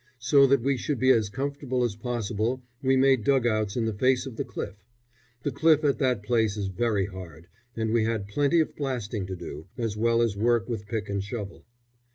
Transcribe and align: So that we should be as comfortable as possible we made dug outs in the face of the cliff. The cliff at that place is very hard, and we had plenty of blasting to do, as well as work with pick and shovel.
So 0.17 0.47
that 0.47 0.63
we 0.63 0.77
should 0.77 0.97
be 0.97 1.11
as 1.11 1.29
comfortable 1.29 1.83
as 1.83 1.95
possible 1.95 2.63
we 2.81 2.97
made 2.97 3.23
dug 3.23 3.45
outs 3.45 3.75
in 3.77 3.85
the 3.85 3.93
face 3.93 4.25
of 4.25 4.35
the 4.35 4.43
cliff. 4.43 4.83
The 5.43 5.51
cliff 5.51 5.83
at 5.83 5.99
that 5.99 6.23
place 6.23 6.57
is 6.57 6.69
very 6.69 7.05
hard, 7.05 7.45
and 7.75 7.91
we 7.93 8.05
had 8.05 8.27
plenty 8.27 8.61
of 8.61 8.75
blasting 8.75 9.27
to 9.27 9.35
do, 9.35 9.67
as 9.77 9.95
well 9.95 10.23
as 10.23 10.35
work 10.35 10.67
with 10.67 10.87
pick 10.87 11.07
and 11.07 11.23
shovel. 11.23 11.65